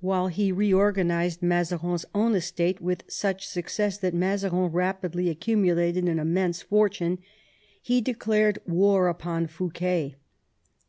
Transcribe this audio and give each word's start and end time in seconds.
While 0.00 0.26
he 0.26 0.50
reorganised 0.50 1.44
Mazarin's 1.44 2.04
own 2.12 2.34
estate 2.34 2.80
with 2.80 3.04
such 3.06 3.46
success 3.46 3.98
that 3.98 4.14
Mazarin 4.14 4.64
rapidly 4.72 5.28
accumulated 5.30 6.08
an 6.08 6.18
immense 6.18 6.60
fortune, 6.62 7.18
he 7.80 8.00
declared 8.00 8.58
war 8.66 9.06
upon 9.06 9.46
Fouquet. 9.46 10.16